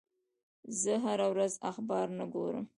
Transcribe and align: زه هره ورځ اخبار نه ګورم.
زه 0.81 0.93
هره 1.05 1.27
ورځ 1.33 1.53
اخبار 1.71 2.07
نه 2.19 2.25
ګورم. 2.33 2.65